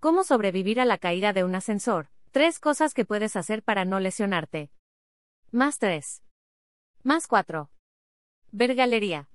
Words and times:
¿Cómo 0.00 0.22
sobrevivir 0.22 0.78
a 0.78 0.84
la 0.84 0.96
caída 0.96 1.32
de 1.32 1.42
un 1.42 1.56
ascensor? 1.56 2.08
Tres 2.30 2.60
cosas 2.60 2.94
que 2.94 3.04
puedes 3.04 3.34
hacer 3.34 3.64
para 3.64 3.84
no 3.84 3.98
lesionarte. 3.98 4.70
Más 5.50 5.80
3. 5.80 6.22
Más 7.02 7.26
4. 7.26 7.68
Ver 8.52 8.76
galería. 8.76 9.28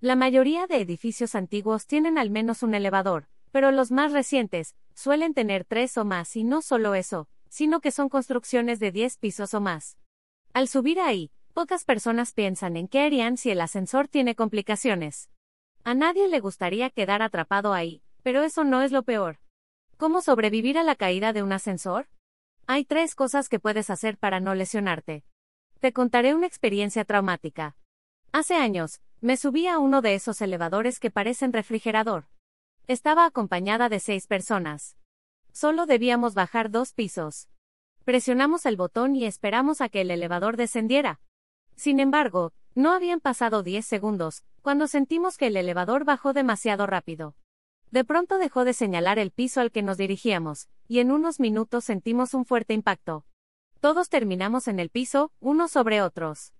La 0.00 0.14
mayoría 0.14 0.66
de 0.66 0.82
edificios 0.82 1.34
antiguos 1.34 1.86
tienen 1.86 2.18
al 2.18 2.28
menos 2.28 2.62
un 2.62 2.74
elevador, 2.74 3.28
pero 3.50 3.70
los 3.70 3.90
más 3.90 4.12
recientes 4.12 4.74
suelen 4.92 5.32
tener 5.32 5.64
tres 5.64 5.96
o 5.96 6.04
más 6.04 6.36
y 6.36 6.44
no 6.44 6.60
solo 6.60 6.94
eso, 6.94 7.26
sino 7.48 7.80
que 7.80 7.90
son 7.90 8.10
construcciones 8.10 8.80
de 8.80 8.92
10 8.92 9.16
pisos 9.16 9.54
o 9.54 9.60
más. 9.62 9.96
Al 10.52 10.68
subir 10.68 11.00
ahí, 11.00 11.30
pocas 11.54 11.86
personas 11.86 12.34
piensan 12.34 12.76
en 12.76 12.88
qué 12.88 13.00
harían 13.00 13.38
si 13.38 13.50
el 13.50 13.60
ascensor 13.62 14.06
tiene 14.06 14.34
complicaciones. 14.34 15.30
A 15.82 15.94
nadie 15.94 16.28
le 16.28 16.40
gustaría 16.40 16.90
quedar 16.90 17.22
atrapado 17.22 17.72
ahí, 17.72 18.02
pero 18.22 18.42
eso 18.42 18.64
no 18.64 18.82
es 18.82 18.92
lo 18.92 19.02
peor. 19.02 19.38
¿Cómo 19.98 20.22
sobrevivir 20.22 20.78
a 20.78 20.84
la 20.84 20.94
caída 20.94 21.32
de 21.32 21.42
un 21.42 21.50
ascensor? 21.50 22.06
Hay 22.68 22.84
tres 22.84 23.16
cosas 23.16 23.48
que 23.48 23.58
puedes 23.58 23.90
hacer 23.90 24.16
para 24.16 24.38
no 24.38 24.54
lesionarte. 24.54 25.24
Te 25.80 25.92
contaré 25.92 26.36
una 26.36 26.46
experiencia 26.46 27.04
traumática. 27.04 27.76
Hace 28.30 28.54
años, 28.54 29.00
me 29.20 29.36
subí 29.36 29.66
a 29.66 29.80
uno 29.80 30.00
de 30.00 30.14
esos 30.14 30.40
elevadores 30.40 31.00
que 31.00 31.10
parecen 31.10 31.52
refrigerador. 31.52 32.28
Estaba 32.86 33.24
acompañada 33.24 33.88
de 33.88 33.98
seis 33.98 34.28
personas. 34.28 34.96
Solo 35.50 35.84
debíamos 35.84 36.34
bajar 36.34 36.70
dos 36.70 36.92
pisos. 36.92 37.48
Presionamos 38.04 38.66
el 38.66 38.76
botón 38.76 39.16
y 39.16 39.24
esperamos 39.24 39.80
a 39.80 39.88
que 39.88 40.02
el 40.02 40.12
elevador 40.12 40.56
descendiera. 40.56 41.18
Sin 41.74 41.98
embargo, 41.98 42.52
no 42.76 42.92
habían 42.92 43.18
pasado 43.18 43.64
diez 43.64 43.84
segundos, 43.84 44.44
cuando 44.62 44.86
sentimos 44.86 45.36
que 45.36 45.48
el 45.48 45.56
elevador 45.56 46.04
bajó 46.04 46.34
demasiado 46.34 46.86
rápido. 46.86 47.34
De 47.90 48.04
pronto 48.04 48.38
dejó 48.38 48.64
de 48.64 48.74
señalar 48.74 49.18
el 49.18 49.30
piso 49.30 49.60
al 49.60 49.70
que 49.70 49.82
nos 49.82 49.96
dirigíamos, 49.96 50.68
y 50.88 50.98
en 50.98 51.10
unos 51.10 51.40
minutos 51.40 51.84
sentimos 51.84 52.34
un 52.34 52.44
fuerte 52.44 52.74
impacto. 52.74 53.24
Todos 53.80 54.08
terminamos 54.08 54.68
en 54.68 54.78
el 54.78 54.90
piso, 54.90 55.32
unos 55.40 55.70
sobre 55.70 56.02
otros. 56.02 56.52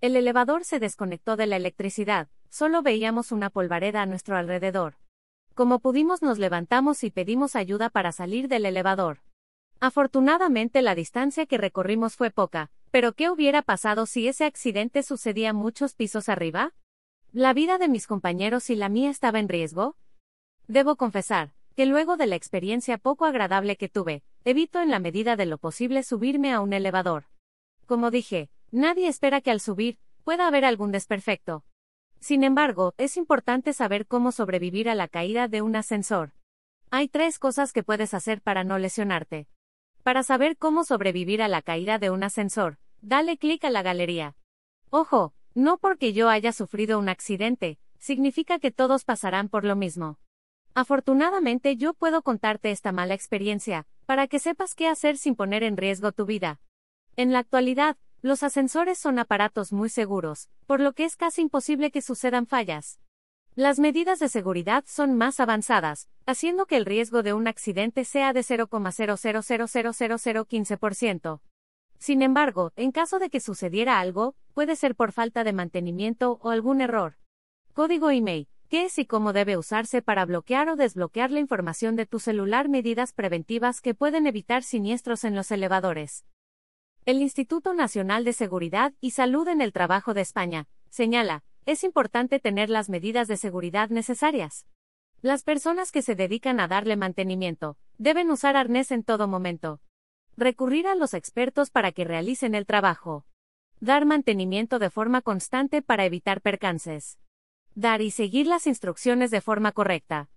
El 0.00 0.16
elevador 0.16 0.64
se 0.64 0.78
desconectó 0.78 1.36
de 1.36 1.46
la 1.46 1.56
electricidad, 1.56 2.28
solo 2.48 2.82
veíamos 2.82 3.32
una 3.32 3.50
polvareda 3.50 4.00
a 4.00 4.06
nuestro 4.06 4.36
alrededor. 4.36 4.94
Como 5.54 5.80
pudimos 5.80 6.22
nos 6.22 6.38
levantamos 6.38 7.04
y 7.04 7.10
pedimos 7.10 7.56
ayuda 7.56 7.90
para 7.90 8.12
salir 8.12 8.48
del 8.48 8.64
elevador. 8.64 9.18
Afortunadamente 9.80 10.80
la 10.80 10.94
distancia 10.94 11.44
que 11.44 11.58
recorrimos 11.58 12.16
fue 12.16 12.30
poca, 12.30 12.70
pero 12.90 13.12
¿qué 13.12 13.28
hubiera 13.28 13.60
pasado 13.60 14.06
si 14.06 14.28
ese 14.28 14.44
accidente 14.44 15.02
sucedía 15.02 15.52
muchos 15.52 15.94
pisos 15.94 16.28
arriba? 16.28 16.72
¿La 17.32 17.52
vida 17.52 17.76
de 17.76 17.88
mis 17.88 18.06
compañeros 18.06 18.70
y 18.70 18.76
la 18.76 18.88
mía 18.88 19.10
estaba 19.10 19.38
en 19.38 19.48
riesgo? 19.48 19.96
Debo 20.70 20.94
confesar, 20.94 21.50
que 21.74 21.84
luego 21.84 22.16
de 22.16 22.28
la 22.28 22.36
experiencia 22.36 22.96
poco 22.96 23.24
agradable 23.24 23.74
que 23.74 23.88
tuve, 23.88 24.22
evito 24.44 24.80
en 24.80 24.88
la 24.88 25.00
medida 25.00 25.34
de 25.34 25.44
lo 25.44 25.58
posible 25.58 26.04
subirme 26.04 26.52
a 26.52 26.60
un 26.60 26.72
elevador. 26.72 27.24
Como 27.86 28.12
dije, 28.12 28.50
nadie 28.70 29.08
espera 29.08 29.40
que 29.40 29.50
al 29.50 29.58
subir, 29.58 29.98
pueda 30.22 30.46
haber 30.46 30.64
algún 30.64 30.92
desperfecto. 30.92 31.64
Sin 32.20 32.44
embargo, 32.44 32.94
es 32.98 33.16
importante 33.16 33.72
saber 33.72 34.06
cómo 34.06 34.30
sobrevivir 34.30 34.88
a 34.88 34.94
la 34.94 35.08
caída 35.08 35.48
de 35.48 35.60
un 35.60 35.74
ascensor. 35.74 36.34
Hay 36.92 37.08
tres 37.08 37.40
cosas 37.40 37.72
que 37.72 37.82
puedes 37.82 38.14
hacer 38.14 38.40
para 38.40 38.62
no 38.62 38.78
lesionarte. 38.78 39.48
Para 40.04 40.22
saber 40.22 40.56
cómo 40.56 40.84
sobrevivir 40.84 41.42
a 41.42 41.48
la 41.48 41.62
caída 41.62 41.98
de 41.98 42.10
un 42.10 42.22
ascensor, 42.22 42.78
dale 43.00 43.38
clic 43.38 43.64
a 43.64 43.70
la 43.70 43.82
galería. 43.82 44.36
Ojo, 44.90 45.34
no 45.52 45.78
porque 45.78 46.12
yo 46.12 46.28
haya 46.28 46.52
sufrido 46.52 47.00
un 47.00 47.08
accidente, 47.08 47.80
significa 47.98 48.60
que 48.60 48.70
todos 48.70 49.02
pasarán 49.02 49.48
por 49.48 49.64
lo 49.64 49.74
mismo. 49.74 50.20
Afortunadamente 50.74 51.76
yo 51.76 51.94
puedo 51.94 52.22
contarte 52.22 52.70
esta 52.70 52.92
mala 52.92 53.14
experiencia, 53.14 53.86
para 54.06 54.28
que 54.28 54.38
sepas 54.38 54.74
qué 54.74 54.88
hacer 54.88 55.16
sin 55.16 55.34
poner 55.34 55.62
en 55.62 55.76
riesgo 55.76 56.12
tu 56.12 56.26
vida. 56.26 56.60
En 57.16 57.32
la 57.32 57.40
actualidad, 57.40 57.96
los 58.22 58.42
ascensores 58.42 58.98
son 58.98 59.18
aparatos 59.18 59.72
muy 59.72 59.88
seguros, 59.88 60.50
por 60.66 60.80
lo 60.80 60.92
que 60.92 61.04
es 61.04 61.16
casi 61.16 61.42
imposible 61.42 61.90
que 61.90 62.02
sucedan 62.02 62.46
fallas. 62.46 63.00
Las 63.56 63.80
medidas 63.80 64.20
de 64.20 64.28
seguridad 64.28 64.84
son 64.86 65.16
más 65.16 65.40
avanzadas, 65.40 66.08
haciendo 66.24 66.66
que 66.66 66.76
el 66.76 66.86
riesgo 66.86 67.24
de 67.24 67.34
un 67.34 67.48
accidente 67.48 68.04
sea 68.04 68.32
de 68.32 68.42
0,0000015%. 68.42 71.40
Sin 71.98 72.22
embargo, 72.22 72.72
en 72.76 72.92
caso 72.92 73.18
de 73.18 73.28
que 73.28 73.40
sucediera 73.40 73.98
algo, 73.98 74.36
puede 74.54 74.76
ser 74.76 74.94
por 74.94 75.10
falta 75.10 75.42
de 75.42 75.52
mantenimiento 75.52 76.38
o 76.42 76.50
algún 76.50 76.80
error. 76.80 77.16
Código 77.74 78.10
email 78.10 78.48
¿Qué 78.70 78.84
es 78.84 79.00
y 79.00 79.04
cómo 79.04 79.32
debe 79.32 79.56
usarse 79.56 80.00
para 80.00 80.24
bloquear 80.24 80.68
o 80.68 80.76
desbloquear 80.76 81.32
la 81.32 81.40
información 81.40 81.96
de 81.96 82.06
tu 82.06 82.20
celular? 82.20 82.68
Medidas 82.68 83.12
preventivas 83.12 83.80
que 83.80 83.94
pueden 83.94 84.28
evitar 84.28 84.62
siniestros 84.62 85.24
en 85.24 85.34
los 85.34 85.50
elevadores. 85.50 86.24
El 87.04 87.20
Instituto 87.20 87.74
Nacional 87.74 88.22
de 88.22 88.32
Seguridad 88.32 88.92
y 89.00 89.10
Salud 89.10 89.48
en 89.48 89.60
el 89.60 89.72
Trabajo 89.72 90.14
de 90.14 90.20
España 90.20 90.68
señala, 90.88 91.42
es 91.66 91.82
importante 91.82 92.38
tener 92.38 92.70
las 92.70 92.88
medidas 92.88 93.26
de 93.26 93.36
seguridad 93.36 93.90
necesarias. 93.90 94.68
Las 95.20 95.42
personas 95.42 95.90
que 95.90 96.00
se 96.00 96.14
dedican 96.14 96.60
a 96.60 96.68
darle 96.68 96.94
mantenimiento 96.94 97.76
deben 97.98 98.30
usar 98.30 98.56
arnés 98.56 98.92
en 98.92 99.02
todo 99.02 99.26
momento. 99.26 99.80
Recurrir 100.36 100.86
a 100.86 100.94
los 100.94 101.12
expertos 101.12 101.70
para 101.70 101.90
que 101.90 102.04
realicen 102.04 102.54
el 102.54 102.66
trabajo. 102.66 103.26
Dar 103.80 104.06
mantenimiento 104.06 104.78
de 104.78 104.90
forma 104.90 105.22
constante 105.22 105.82
para 105.82 106.04
evitar 106.04 106.40
percances. 106.40 107.18
Dar 107.74 108.02
y 108.02 108.10
seguir 108.10 108.46
las 108.46 108.66
instrucciones 108.66 109.30
de 109.30 109.40
forma 109.40 109.70
correcta. 109.72 110.28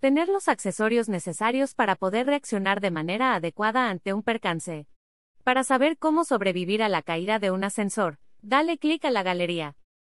Tener 0.00 0.28
los 0.28 0.48
accesorios 0.48 1.08
necesarios 1.08 1.74
para 1.74 1.96
poder 1.96 2.26
reaccionar 2.26 2.80
de 2.80 2.90
manera 2.90 3.34
adecuada 3.34 3.88
ante 3.88 4.12
un 4.12 4.22
percance. 4.22 4.86
Para 5.44 5.64
saber 5.64 5.96
cómo 5.96 6.24
sobrevivir 6.24 6.82
a 6.82 6.90
la 6.90 7.00
caída 7.00 7.38
de 7.38 7.50
un 7.50 7.64
ascensor, 7.64 8.18
dale 8.42 8.76
clic 8.76 9.04
a 9.06 9.10
la 9.10 9.22
galería. 9.22 9.76